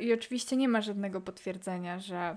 I 0.00 0.12
oczywiście 0.12 0.56
nie 0.56 0.68
ma 0.68 0.80
żadnego 0.80 1.20
potwierdzenia, 1.20 1.98
że 1.98 2.36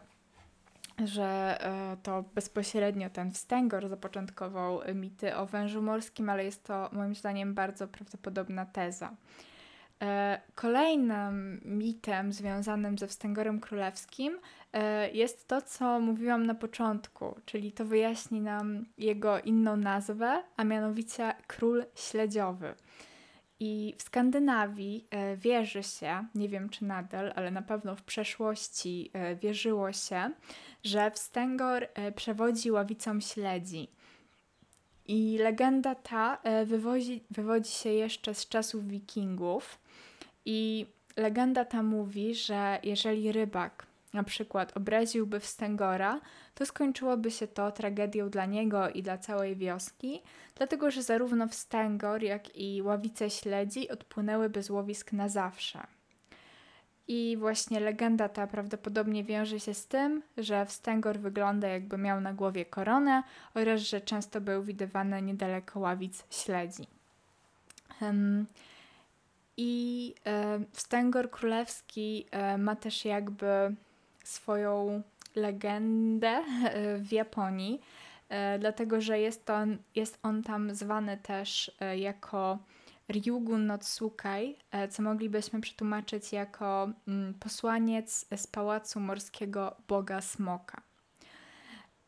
że 1.05 1.57
e, 1.62 1.97
to 2.03 2.23
bezpośrednio 2.35 3.09
ten 3.09 3.31
wstęgor 3.31 3.89
zapoczątkował 3.89 4.79
mity 4.95 5.35
o 5.35 5.45
wężu 5.45 5.81
morskim, 5.81 6.29
ale 6.29 6.43
jest 6.43 6.63
to 6.63 6.89
moim 6.91 7.15
zdaniem 7.15 7.53
bardzo 7.53 7.88
prawdopodobna 7.88 8.65
teza. 8.65 9.15
E, 10.03 10.41
kolejnym 10.55 11.62
mitem 11.65 12.33
związanym 12.33 12.97
ze 12.97 13.07
wstęgorem 13.07 13.59
królewskim 13.59 14.39
e, 14.73 15.12
jest 15.12 15.47
to, 15.47 15.62
co 15.62 16.00
mówiłam 16.00 16.45
na 16.45 16.55
początku, 16.55 17.35
czyli 17.45 17.71
to 17.71 17.85
wyjaśni 17.85 18.41
nam 18.41 18.85
jego 18.97 19.39
inną 19.39 19.77
nazwę, 19.77 20.43
a 20.57 20.63
mianowicie 20.63 21.33
król 21.47 21.85
śledziowy. 21.95 22.73
I 23.65 23.96
w 23.98 24.03
Skandynawii 24.03 25.08
e, 25.10 25.38
wierzy 25.38 25.84
się, 25.84 26.25
nie 26.36 26.50
wiem 26.50 26.70
czy 26.70 26.86
nadal, 26.86 27.34
ale 27.36 27.51
na 27.51 27.62
pewno 27.62 27.96
w 27.96 28.01
przeszłości 28.01 29.12
e, 29.13 29.36
wierzyło 29.36 29.93
się, 29.93 30.32
że 30.84 31.12
wstęgor 31.12 31.88
e, 31.93 32.12
przewodzi 32.12 32.72
ławicą 32.72 33.20
śledzi. 33.22 33.88
I 35.08 35.38
legenda 35.41 35.96
ta 35.96 36.38
wywodzi, 36.65 37.24
wywodzi 37.32 37.72
się 37.72 37.89
jeszcze 37.89 38.34
z 38.34 38.48
czasów 38.48 38.88
wikingów. 38.88 39.79
I 40.46 40.86
legenda 41.17 41.65
ta 41.65 41.84
mówi, 41.84 42.36
że 42.36 42.79
jeżeli 42.84 43.32
rybak 43.32 43.86
na 44.13 44.24
przykład 44.24 44.77
obraziłby 44.77 45.39
wstęgora, 45.39 46.22
to 46.55 46.65
skończyłoby 46.65 47.32
się 47.32 47.48
to 47.48 47.72
tragedią 47.72 48.29
dla 48.29 48.46
niego 48.46 48.89
i 48.89 49.03
dla 49.03 49.17
całej 49.17 49.55
wioski, 49.55 50.22
dlatego 50.55 50.91
że 50.91 51.03
zarówno 51.03 51.48
wstęgor, 51.48 52.24
jak 52.24 52.58
i 52.58 52.82
ławice 52.82 53.29
śledzi 53.29 53.89
odpłynęłyby 53.89 54.63
z 54.63 54.70
łowisk 54.70 55.13
na 55.13 55.29
zawsze. 55.29 55.79
I 57.08 57.38
właśnie 57.39 57.79
legenda 57.79 58.29
ta 58.29 58.48
prawdopodobnie 58.48 59.24
wiąże 59.24 59.60
się 59.60 59.74
z 59.74 59.88
tym, 59.88 60.24
że 60.38 60.65
wstęgor 60.65 61.20
wygląda 61.20 61.67
jakby 61.67 61.98
miał 61.98 62.22
na 62.22 62.34
głowie 62.34 62.65
koronę 62.65 63.24
oraz 63.53 63.82
że 63.82 64.01
często 64.01 64.41
był 64.41 64.63
widywany 64.63 65.22
niedaleko 65.22 65.79
ławic 65.79 66.24
śledzi. 66.29 66.88
Um, 68.01 68.46
I 69.58 70.15
e, 70.25 70.60
wstęgor 70.72 71.32
królewski 71.32 72.25
e, 72.32 72.58
ma 72.58 72.75
też 72.75 73.05
jakby 73.05 73.75
swoją 74.23 75.01
legendę 75.35 76.29
e, 76.29 76.97
w 76.97 77.11
Japonii, 77.11 77.81
e, 78.29 78.59
dlatego 78.59 79.01
że 79.01 79.19
jest 79.19 79.49
on, 79.49 79.77
jest 79.95 80.19
on 80.23 80.43
tam 80.43 80.75
zwany 80.75 81.17
też 81.17 81.71
e, 81.79 81.97
jako 81.97 82.59
Ryugun 83.07 83.65
no 83.65 83.77
Tsukai, 83.77 84.57
e, 84.71 84.87
co 84.87 85.03
moglibyśmy 85.03 85.61
przetłumaczyć 85.61 86.33
jako 86.33 86.89
mm, 87.07 87.33
posłaniec 87.33 88.25
z 88.35 88.47
pałacu 88.47 88.99
morskiego 88.99 89.75
boga 89.87 90.21
Smoka. 90.21 90.81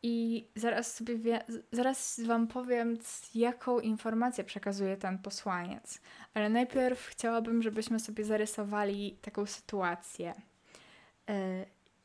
I 0.02 0.48
zaraz 0.54 0.94
sobie 0.94 1.16
wie, 1.16 1.44
zaraz 1.72 2.20
wam 2.26 2.46
powiem, 2.46 2.98
jaką 3.34 3.80
informację 3.80 4.44
przekazuje 4.44 4.96
ten 4.96 5.18
posłaniec. 5.18 6.00
Ale 6.34 6.48
najpierw 6.48 7.06
chciałabym, 7.06 7.62
żebyśmy 7.62 8.00
sobie 8.00 8.24
zarysowali 8.24 9.18
taką 9.22 9.46
sytuację. 9.46 10.34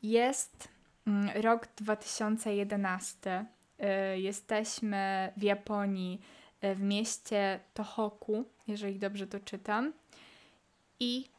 Jest 0.04 0.68
mm, 1.08 1.42
rok 1.42 1.68
2011. 1.78 3.46
E, 3.80 4.20
jesteśmy 4.20 5.34
w 5.38 5.44
Japonii, 5.44 6.22
e, 6.62 6.76
w 6.76 6.82
mieście 6.82 7.60
Tohoku, 7.74 8.46
jeżeli 8.68 9.00
dobrze 9.00 9.28
to 9.28 9.40
czytam. 9.40 9.94
I 11.00 11.30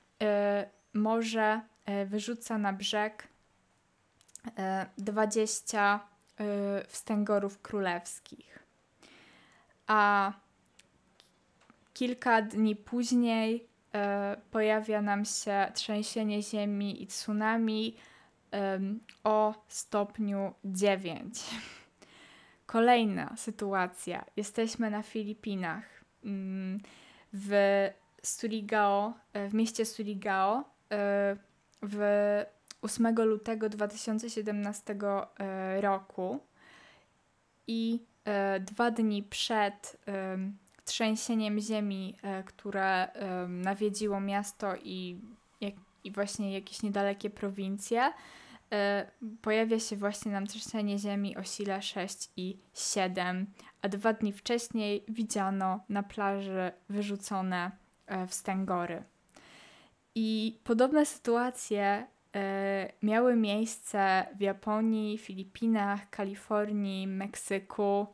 morze 0.95 1.61
wyrzuca 2.07 2.59
na 2.59 2.73
brzeg 2.73 3.28
20 4.99 6.00
wstęgorów 6.88 7.62
królewskich. 7.62 8.59
A 9.87 10.33
kilka 11.95 12.42
dni 12.42 12.76
później 12.76 13.66
pojawia 14.50 15.02
nam 15.02 15.25
się 15.25 15.73
trzęsienie 15.75 16.42
ziemi 16.42 17.02
i 17.02 17.07
tsunami 17.07 17.97
o 19.25 19.54
stopniu 19.68 20.52
9. 20.64 21.50
Kolejna 22.66 23.37
sytuacja. 23.37 24.25
Jesteśmy 24.37 24.90
na 24.90 25.02
Filipinach. 25.02 25.85
Mm, 26.25 26.80
w 27.32 27.50
Surigao, 28.23 29.12
e, 29.32 29.49
w 29.49 29.54
mieście 29.54 29.85
Surigao 29.85 30.56
e, 30.59 30.64
w 31.82 31.99
8 32.82 33.14
lutego 33.14 33.68
2017 33.68 34.97
roku 35.80 36.40
i 37.66 38.00
dwa 38.61 38.90
dni 38.90 39.23
przed 39.23 39.97
trzęsieniem 40.85 41.61
ziemi, 41.61 42.16
e, 42.23 42.42
które 42.42 43.09
nawiedziło 43.49 44.21
miasto 44.21 44.76
i, 44.76 45.21
i 46.04 46.11
właśnie 46.11 46.52
jakieś 46.52 46.82
niedalekie 46.82 47.30
prowincje, 47.30 48.02
e, 48.02 48.12
pojawia 49.42 49.80
się 49.80 49.96
właśnie 49.96 50.32
nam 50.32 50.46
trzęsienie 50.46 50.98
ziemi 50.98 51.36
o 51.36 51.42
sile 51.42 51.82
6 51.82 52.30
i 52.36 52.58
7, 52.74 53.46
a 53.82 53.88
dwa 53.88 54.12
dni 54.12 54.32
wcześniej 54.32 55.04
widziano 55.08 55.80
na 55.88 56.02
plaży 56.02 56.72
wyrzucone 56.88 57.70
e, 58.06 58.26
wstęgory. 58.26 59.02
I 60.14 60.60
podobne 60.64 61.06
sytuacje 61.06 62.06
miały 63.02 63.36
miejsce 63.36 64.26
w 64.36 64.40
Japonii, 64.40 65.18
Filipinach, 65.18 66.10
Kalifornii, 66.10 67.06
Meksyku, 67.06 68.06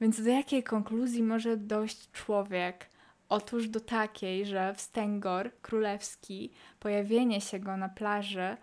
więc 0.00 0.22
do 0.22 0.30
jakiej 0.30 0.62
konkluzji 0.62 1.22
może 1.22 1.56
dojść 1.56 2.10
człowiek? 2.10 2.90
Otóż 3.28 3.68
do 3.68 3.80
takiej, 3.80 4.46
że 4.46 4.74
wstęgor 4.74 5.50
królewski, 5.62 6.52
pojawienie 6.80 7.40
się 7.40 7.58
go 7.58 7.76
na 7.76 7.88
plaży 7.88 8.40
e, 8.40 8.56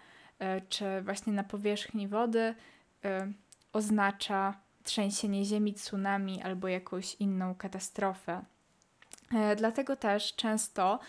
czy 0.70 1.02
właśnie 1.02 1.34
na 1.34 1.44
powierzchni 1.44 2.08
wody 2.08 2.56
e, 3.06 3.32
oznacza 3.74 4.54
trzęsienie 4.84 5.46
ziemi, 5.46 5.74
tsunami 5.74 6.42
albo 6.42 6.68
jakąś 6.68 7.16
inną 7.16 7.56
katastrofę. 7.56 8.42
E, 9.34 9.56
dlatego 9.56 9.96
też 9.96 10.36
często 10.36 11.00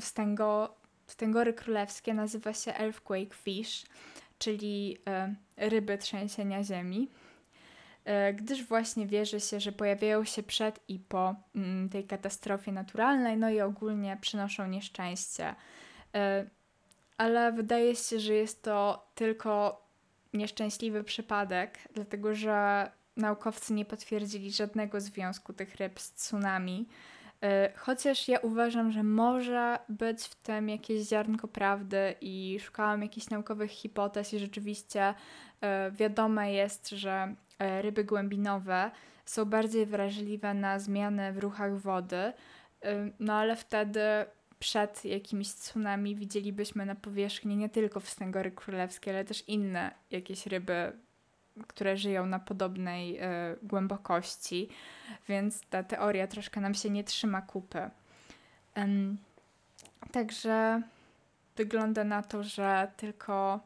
wstęgo, 0.00 0.76
wstęgory 1.06 1.52
królewskie 1.52 2.14
nazywa 2.14 2.52
się 2.52 2.74
earthquake 2.74 3.34
fish, 3.34 3.84
czyli 4.38 4.98
ryby 5.56 5.98
trzęsienia 5.98 6.64
ziemi. 6.64 7.08
E, 8.04 8.32
gdyż 8.34 8.64
właśnie 8.64 9.06
wierzy 9.06 9.40
się, 9.40 9.60
że 9.60 9.72
pojawiają 9.72 10.24
się 10.24 10.42
przed 10.42 10.80
i 10.88 10.98
po 10.98 11.34
mm, 11.54 11.88
tej 11.88 12.04
katastrofie 12.04 12.72
naturalnej, 12.72 13.36
no 13.36 13.50
i 13.50 13.60
ogólnie 13.60 14.18
przynoszą 14.20 14.66
nieszczęście. 14.66 15.54
Ale 17.16 17.52
wydaje 17.52 17.96
się, 17.96 18.20
że 18.20 18.34
jest 18.34 18.62
to 18.62 19.06
tylko 19.14 19.84
nieszczęśliwy 20.32 21.04
przypadek, 21.04 21.78
dlatego 21.94 22.34
że 22.34 22.90
naukowcy 23.16 23.72
nie 23.72 23.84
potwierdzili 23.84 24.52
żadnego 24.52 25.00
związku 25.00 25.52
tych 25.52 25.76
ryb 25.76 26.00
z 26.00 26.12
tsunami. 26.12 26.88
E, 27.42 27.72
chociaż 27.76 28.28
ja 28.28 28.38
uważam, 28.38 28.92
że 28.92 29.02
może 29.02 29.78
być 29.88 30.22
w 30.22 30.34
tym 30.34 30.68
jakieś 30.68 31.08
ziarnko 31.08 31.48
prawdy 31.48 32.14
i 32.20 32.58
szukałam 32.60 33.02
jakichś 33.02 33.30
naukowych 33.30 33.70
hipotez 33.70 34.34
i 34.34 34.38
rzeczywiście 34.38 35.14
wiadome 35.92 36.52
jest, 36.52 36.88
że 36.88 37.34
E, 37.58 37.82
ryby 37.82 38.04
głębinowe 38.04 38.90
są 39.24 39.44
bardziej 39.44 39.86
wrażliwe 39.86 40.54
na 40.54 40.78
zmiany 40.78 41.32
w 41.32 41.38
ruchach 41.38 41.80
wody, 41.80 42.32
no 43.20 43.32
ale 43.32 43.56
wtedy 43.56 44.00
przed 44.64 45.04
jakimiś 45.04 45.52
tsunami 45.54 46.16
widzielibyśmy 46.16 46.86
na 46.86 46.94
powierzchni 46.94 47.56
nie 47.56 47.68
tylko 47.68 48.00
wstęgory 48.00 48.50
królewskie, 48.52 49.10
ale 49.10 49.24
też 49.24 49.48
inne 49.48 49.94
jakieś 50.10 50.46
ryby, 50.46 50.92
które 51.66 51.96
żyją 51.96 52.26
na 52.26 52.38
podobnej 52.38 53.18
y, 53.18 53.22
głębokości, 53.62 54.68
więc 55.28 55.60
ta 55.70 55.82
teoria 55.82 56.26
troszkę 56.26 56.60
nam 56.60 56.74
się 56.74 56.90
nie 56.90 57.04
trzyma 57.04 57.42
kupy. 57.42 57.90
Um, 58.76 59.18
także 60.12 60.82
wygląda 61.56 62.04
na 62.04 62.22
to, 62.22 62.42
że 62.42 62.92
tylko 62.96 63.60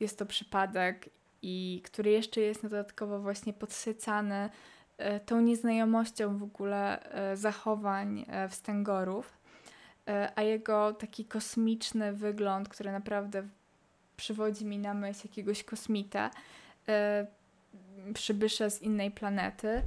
jest 0.00 0.18
to 0.18 0.26
przypadek 0.26 1.08
i 1.42 1.82
który 1.84 2.10
jeszcze 2.10 2.40
jest 2.40 2.62
dodatkowo 2.62 3.20
właśnie 3.20 3.52
podsycany 3.52 4.50
e, 4.98 5.20
tą 5.20 5.40
nieznajomością 5.40 6.38
w 6.38 6.42
ogóle 6.42 7.02
e, 7.02 7.36
zachowań 7.36 8.26
wstęgorów, 8.48 9.37
a 10.36 10.42
jego 10.42 10.92
taki 10.92 11.24
kosmiczny 11.24 12.12
wygląd, 12.12 12.68
który 12.68 12.92
naprawdę 12.92 13.42
przywodzi 14.16 14.64
mi 14.64 14.78
na 14.78 14.94
myśl 14.94 15.20
jakiegoś 15.24 15.64
kosmita, 15.64 16.30
przybysza 18.14 18.70
z 18.70 18.82
innej 18.82 19.10
planety, 19.10 19.82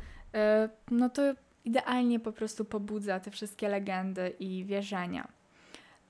no 0.91 1.09
to 1.09 1.21
idealnie 1.65 2.19
po 2.19 2.31
prostu 2.31 2.65
pobudza 2.65 3.19
te 3.19 3.31
wszystkie 3.31 3.69
legendy 3.69 4.33
i 4.39 4.65
wierzenia. 4.65 5.27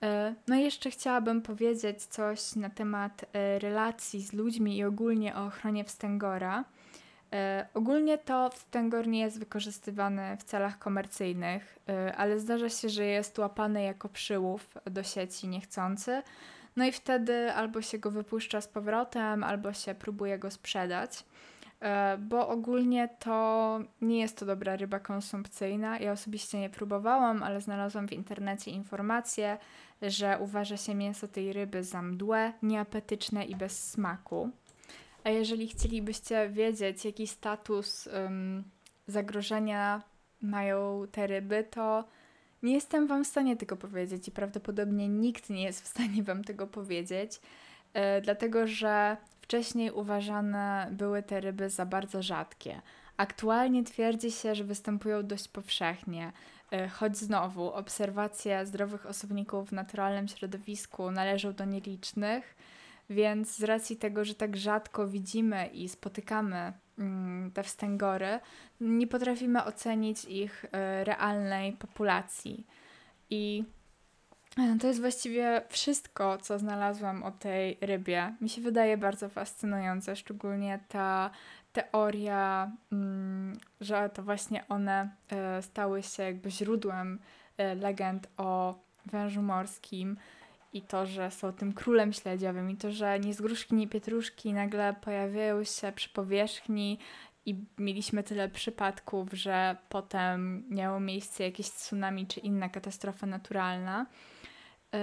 E, 0.03 0.35
no 0.47 0.55
i 0.55 0.61
jeszcze 0.61 0.91
chciałabym 0.91 1.41
powiedzieć 1.41 2.03
coś 2.05 2.55
na 2.55 2.69
temat 2.69 3.25
e, 3.33 3.59
relacji 3.59 4.21
z 4.21 4.33
ludźmi 4.33 4.77
i 4.77 4.83
ogólnie 4.83 5.35
o 5.35 5.45
ochronie 5.45 5.83
wstęgora. 5.83 6.65
E, 7.33 7.67
ogólnie 7.73 8.17
to 8.17 8.49
wstęgor 8.49 9.07
nie 9.07 9.19
jest 9.19 9.39
wykorzystywany 9.39 10.37
w 10.37 10.43
celach 10.43 10.79
komercyjnych, 10.79 11.79
ale 12.17 12.39
zdarza 12.39 12.69
się, 12.69 12.89
że 12.89 13.05
jest 13.05 13.39
łapany 13.39 13.83
jako 13.83 14.09
przyłów 14.09 14.77
do 14.85 15.03
sieci 15.03 15.47
niechcący. 15.47 16.21
No 16.75 16.85
i 16.85 16.91
wtedy 16.91 17.53
albo 17.53 17.81
się 17.81 17.99
go 17.99 18.11
wypuszcza 18.11 18.61
z 18.61 18.67
powrotem, 18.67 19.43
albo 19.43 19.73
się 19.73 19.95
próbuje 19.95 20.39
go 20.39 20.51
sprzedać. 20.51 21.23
E, 21.81 22.17
bo 22.17 22.47
ogólnie 22.47 23.09
to 23.19 23.79
nie 24.01 24.19
jest 24.19 24.37
to 24.37 24.45
dobra 24.45 24.75
ryba 24.75 24.99
konsumpcyjna. 24.99 25.99
Ja 25.99 26.11
osobiście 26.11 26.59
nie 26.59 26.69
próbowałam, 26.69 27.43
ale 27.43 27.61
znalazłam 27.61 28.07
w 28.07 28.13
internecie 28.13 28.71
informację, 28.71 29.57
że 30.01 30.37
uważa 30.39 30.77
się 30.77 30.95
mięso 30.95 31.27
tej 31.27 31.53
ryby 31.53 31.83
za 31.83 32.01
mdłe, 32.01 32.53
nieapetyczne 32.63 33.45
i 33.45 33.55
bez 33.55 33.91
smaku. 33.91 34.49
A 35.23 35.29
jeżeli 35.29 35.67
chcielibyście 35.67 36.49
wiedzieć, 36.49 37.05
jaki 37.05 37.27
status 37.27 38.07
um, 38.07 38.63
zagrożenia 39.07 40.01
mają 40.41 41.07
te 41.11 41.27
ryby, 41.27 41.63
to 41.71 42.03
nie 42.63 42.73
jestem 42.73 43.07
Wam 43.07 43.23
w 43.23 43.27
stanie 43.27 43.57
tego 43.57 43.77
powiedzieć 43.77 44.27
i 44.27 44.31
prawdopodobnie 44.31 45.09
nikt 45.09 45.49
nie 45.49 45.63
jest 45.63 45.83
w 45.83 45.87
stanie 45.87 46.23
Wam 46.23 46.43
tego 46.43 46.67
powiedzieć, 46.67 47.41
yy, 47.93 48.01
dlatego 48.21 48.67
że 48.67 49.17
Wcześniej 49.51 49.91
uważane 49.91 50.87
były 50.91 51.23
te 51.23 51.41
ryby 51.41 51.69
za 51.69 51.85
bardzo 51.85 52.21
rzadkie. 52.21 52.81
Aktualnie 53.17 53.83
twierdzi 53.83 54.31
się, 54.31 54.55
że 54.55 54.63
występują 54.63 55.27
dość 55.27 55.47
powszechnie, 55.47 56.31
e, 56.71 56.87
choć 56.87 57.17
znowu 57.17 57.73
obserwacje 57.73 58.65
zdrowych 58.65 59.05
osobników 59.05 59.69
w 59.69 59.71
naturalnym 59.71 60.27
środowisku 60.27 61.11
należą 61.11 61.53
do 61.53 61.65
nielicznych, 61.65 62.55
więc 63.11 63.57
z 63.57 63.63
racji 63.63 63.97
tego, 63.97 64.25
że 64.25 64.35
tak 64.35 64.57
rzadko 64.57 65.07
widzimy 65.07 65.67
i 65.67 65.89
spotykamy 65.89 66.73
mm, 66.99 67.51
te 67.51 67.63
wstęgory, 67.63 68.39
nie 68.81 69.07
potrafimy 69.07 69.63
ocenić 69.63 70.25
ich 70.25 70.65
e, 70.71 71.03
realnej 71.03 71.73
populacji. 71.73 72.67
I 73.29 73.63
E, 74.57 74.77
to 74.79 74.87
jest 74.87 75.01
właściwie 75.01 75.61
wszystko, 75.69 76.37
co 76.37 76.59
znalazłam 76.59 77.23
o 77.23 77.31
tej 77.31 77.77
rybie. 77.81 78.35
Mi 78.41 78.49
się 78.49 78.61
wydaje 78.61 78.97
bardzo 78.97 79.29
fascynujące, 79.29 80.15
szczególnie 80.15 80.79
ta 80.87 81.29
teoria, 81.73 82.71
mm, 82.91 83.57
że 83.81 84.09
to 84.09 84.23
właśnie 84.23 84.67
one 84.67 85.09
e, 85.29 85.61
stały 85.61 86.03
się 86.03 86.23
jakby 86.23 86.51
źródłem 86.51 87.19
legend 87.75 88.27
o 88.37 88.79
wężu 89.05 89.41
morskim 89.41 90.17
i 90.73 90.81
to, 90.81 91.05
że 91.05 91.31
są 91.31 91.53
tym 91.53 91.73
królem 91.73 92.13
śledziowym 92.13 92.69
i 92.69 92.75
to, 92.75 92.91
że 92.91 93.19
ni 93.19 93.33
z 93.33 93.41
gruszki, 93.41 93.75
ni 93.75 93.87
pietruszki 93.87 94.53
nagle 94.53 94.95
pojawiają 95.01 95.63
się 95.63 95.91
przy 95.95 96.09
powierzchni 96.09 96.97
i 97.45 97.55
mieliśmy 97.77 98.23
tyle 98.23 98.49
przypadków, 98.49 99.33
że 99.33 99.77
potem 99.89 100.63
miało 100.69 100.99
miejsce 100.99 101.43
jakieś 101.43 101.69
tsunami 101.69 102.27
czy 102.27 102.39
inna 102.39 102.69
katastrofa 102.69 103.27
naturalna. 103.27 104.05
Y, 104.95 104.97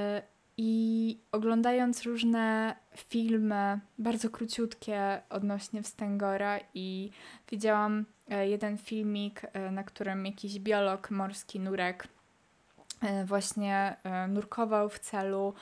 I 0.56 1.20
oglądając 1.32 2.02
różne 2.02 2.76
filmy, 2.96 3.80
bardzo 3.98 4.30
króciutkie 4.30 5.22
odnośnie 5.30 5.82
Wstęgora, 5.82 6.60
i 6.74 7.10
widziałam 7.50 8.04
y, 8.32 8.48
jeden 8.48 8.78
filmik, 8.78 9.44
y, 9.44 9.70
na 9.70 9.84
którym 9.84 10.26
jakiś 10.26 10.58
biolog 10.58 11.10
morski, 11.10 11.60
nurek, 11.60 12.08
właśnie 13.24 13.96
nurkował 14.28 14.88
w 14.88 14.98
celu 14.98 15.54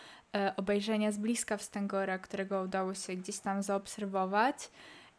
obejrzenia 0.56 1.12
z 1.12 1.18
bliska 1.18 1.56
Wstęgora, 1.56 2.18
którego 2.18 2.62
udało 2.62 2.94
się 2.94 3.16
gdzieś 3.16 3.38
tam 3.38 3.62
zaobserwować. 3.62 4.70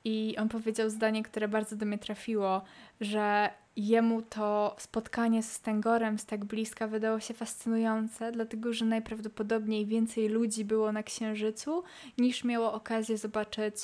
I 0.03 0.35
on 0.37 0.49
powiedział 0.49 0.89
zdanie, 0.89 1.23
które 1.23 1.47
bardzo 1.47 1.75
do 1.75 1.85
mnie 1.85 1.97
trafiło, 1.97 2.61
że 3.01 3.49
jemu 3.75 4.21
to 4.21 4.75
spotkanie 4.79 5.43
z 5.43 5.51
Stengorem 5.51 6.19
z 6.19 6.25
tak 6.25 6.45
bliska 6.45 6.87
wydało 6.87 7.19
się 7.19 7.33
fascynujące, 7.33 8.31
dlatego 8.31 8.73
że 8.73 8.85
najprawdopodobniej 8.85 9.85
więcej 9.85 10.29
ludzi 10.29 10.65
było 10.65 10.91
na 10.91 11.03
Księżycu 11.03 11.83
niż 12.17 12.43
miało 12.43 12.73
okazję 12.73 13.17
zobaczyć 13.17 13.75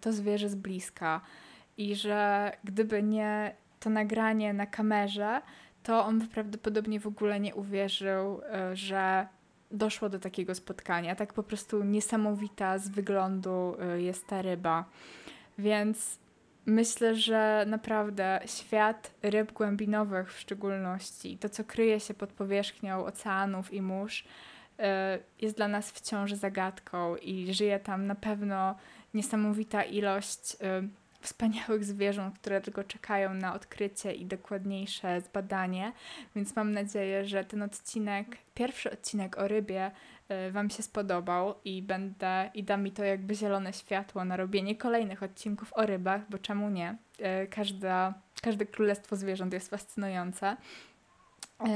to 0.00 0.12
zwierzę 0.12 0.48
z 0.48 0.54
bliska. 0.54 1.20
I 1.76 1.94
że 1.94 2.52
gdyby 2.64 3.02
nie 3.02 3.54
to 3.80 3.90
nagranie 3.90 4.52
na 4.52 4.66
kamerze, 4.66 5.42
to 5.86 6.04
on 6.04 6.28
prawdopodobnie 6.28 7.00
w 7.00 7.06
ogóle 7.06 7.40
nie 7.40 7.54
uwierzył, 7.54 8.40
y, 8.72 8.76
że 8.76 9.26
doszło 9.70 10.08
do 10.08 10.18
takiego 10.18 10.54
spotkania. 10.54 11.16
Tak 11.16 11.32
po 11.32 11.42
prostu 11.42 11.84
niesamowita 11.84 12.78
z 12.78 12.88
wyglądu 12.88 13.76
y, 13.96 14.02
jest 14.02 14.26
ta 14.26 14.42
ryba. 14.42 14.84
Więc 15.58 16.18
myślę, 16.66 17.16
że 17.16 17.64
naprawdę 17.68 18.40
świat 18.46 19.14
ryb 19.22 19.52
głębinowych 19.52 20.32
w 20.32 20.40
szczególności, 20.40 21.38
to 21.38 21.48
co 21.48 21.64
kryje 21.64 22.00
się 22.00 22.14
pod 22.14 22.32
powierzchnią 22.32 23.04
oceanów 23.04 23.72
i 23.72 23.82
mórz, 23.82 24.24
y, 24.24 24.82
jest 25.40 25.56
dla 25.56 25.68
nas 25.68 25.90
wciąż 25.90 26.32
zagadką 26.32 27.16
i 27.16 27.54
żyje 27.54 27.80
tam 27.80 28.06
na 28.06 28.14
pewno 28.14 28.76
niesamowita 29.14 29.84
ilość 29.84 30.56
wspaniałych 31.26 31.84
zwierząt, 31.84 32.38
które 32.38 32.60
tylko 32.60 32.84
czekają 32.84 33.34
na 33.34 33.54
odkrycie 33.54 34.12
i 34.12 34.26
dokładniejsze 34.26 35.20
zbadanie. 35.20 35.92
Więc 36.36 36.56
mam 36.56 36.72
nadzieję, 36.72 37.24
że 37.24 37.44
ten 37.44 37.62
odcinek, 37.62 38.36
pierwszy 38.54 38.90
odcinek 38.90 39.38
o 39.38 39.48
rybie, 39.48 39.90
Y, 40.48 40.52
wam 40.52 40.70
się 40.70 40.82
spodobał 40.82 41.54
i 41.64 41.82
będę 41.82 42.50
i 42.54 42.64
da 42.64 42.76
mi 42.76 42.92
to 42.92 43.04
jakby 43.04 43.34
zielone 43.34 43.72
światło 43.72 44.24
na 44.24 44.36
robienie 44.36 44.76
kolejnych 44.76 45.22
odcinków 45.22 45.72
o 45.72 45.86
rybach, 45.86 46.20
bo 46.30 46.38
czemu 46.38 46.70
nie? 46.70 46.96
Y, 47.44 47.46
każda, 47.46 48.14
każde 48.42 48.66
królestwo 48.66 49.16
zwierząt 49.16 49.52
jest 49.52 49.70
fascynujące. 49.70 50.56
Y, 51.60 51.66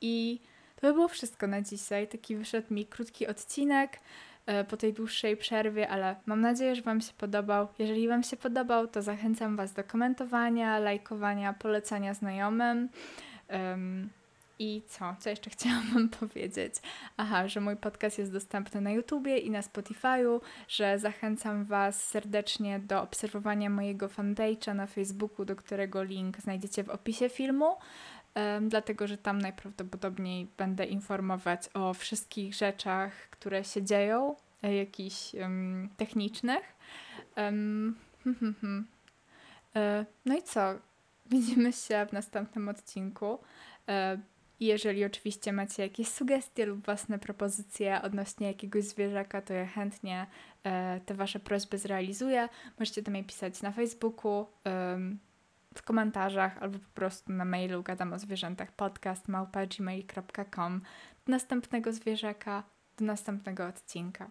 I 0.00 0.40
to 0.76 0.86
by 0.86 0.92
było 0.92 1.08
wszystko 1.08 1.46
na 1.46 1.62
dzisiaj. 1.62 2.08
Taki 2.08 2.36
wyszedł 2.36 2.74
mi 2.74 2.86
krótki 2.86 3.26
odcinek 3.26 4.00
po 4.68 4.76
tej 4.76 4.92
dłuższej 4.92 5.36
przerwie, 5.36 5.88
ale 5.88 6.16
mam 6.26 6.40
nadzieję, 6.40 6.74
że 6.74 6.82
Wam 6.82 7.00
się 7.00 7.12
podobał. 7.18 7.68
Jeżeli 7.78 8.08
Wam 8.08 8.22
się 8.22 8.36
podobał, 8.36 8.88
to 8.88 9.02
zachęcam 9.02 9.56
Was 9.56 9.72
do 9.72 9.84
komentowania, 9.84 10.78
lajkowania, 10.78 11.52
polecania 11.52 12.14
znajomym. 12.14 12.88
Um, 13.50 14.10
i 14.58 14.82
co? 14.88 15.16
Co 15.18 15.30
jeszcze 15.30 15.50
chciałam 15.56 15.90
Wam 15.94 16.08
powiedzieć? 16.08 16.74
Aha, 17.16 17.48
że 17.48 17.60
mój 17.60 17.76
podcast 17.76 18.18
jest 18.18 18.32
dostępny 18.32 18.80
na 18.80 18.90
YouTubie 18.90 19.38
i 19.38 19.50
na 19.50 19.60
Spotify'u, 19.60 20.40
że 20.68 20.98
zachęcam 20.98 21.64
Was 21.64 22.04
serdecznie 22.08 22.78
do 22.78 23.02
obserwowania 23.02 23.70
mojego 23.70 24.08
fanpage'a 24.08 24.74
na 24.74 24.86
Facebooku, 24.86 25.44
do 25.44 25.56
którego 25.56 26.02
link 26.02 26.38
znajdziecie 26.38 26.84
w 26.84 26.88
opisie 26.88 27.28
filmu, 27.28 27.76
um, 28.34 28.68
dlatego 28.68 29.06
że 29.06 29.18
tam 29.18 29.38
najprawdopodobniej 29.38 30.48
będę 30.56 30.84
informować 30.84 31.68
o 31.74 31.94
wszystkich 31.94 32.54
rzeczach, 32.54 33.12
które 33.30 33.64
się 33.64 33.82
dzieją, 33.82 34.36
e, 34.62 34.74
jakichś 34.74 35.34
um, 35.34 35.88
technicznych. 35.96 36.62
Um, 37.36 37.96
no 40.26 40.36
i 40.36 40.42
co? 40.42 40.74
Widzimy 41.26 41.72
się 41.72 42.06
w 42.08 42.12
następnym 42.12 42.68
odcinku. 42.68 43.38
E, 44.60 44.64
jeżeli 44.64 45.04
oczywiście 45.04 45.52
macie 45.52 45.82
jakieś 45.82 46.08
sugestie 46.08 46.66
lub 46.66 46.84
własne 46.84 47.18
propozycje 47.18 48.02
odnośnie 48.02 48.46
jakiegoś 48.46 48.84
zwierzaka, 48.84 49.42
to 49.42 49.52
ja 49.52 49.66
chętnie 49.66 50.26
e, 50.64 51.00
te 51.06 51.14
Wasze 51.14 51.40
prośby 51.40 51.78
zrealizuję. 51.78 52.48
Możecie 52.78 53.02
do 53.02 53.10
mnie 53.10 53.24
pisać 53.24 53.62
na 53.62 53.72
Facebooku, 53.72 54.46
w 55.74 55.82
komentarzach 55.82 56.62
albo 56.62 56.78
po 56.78 56.94
prostu 56.94 57.32
na 57.32 57.44
mailu 57.44 57.82
gadam 57.82 58.12
o 58.12 58.18
zwierzętach 58.18 58.72
podcast 58.72 59.28
małpa.gmail.com 59.28 60.80
do 61.26 61.32
następnego 61.32 61.92
zwierzaka, 61.92 62.62
do 62.96 63.04
następnego 63.04 63.66
odcinka. 63.66 64.30